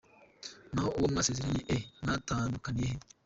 [0.73, 1.61] Naho uwo mwasezeranye!
[1.75, 2.95] Eh mwatandkanira he?”.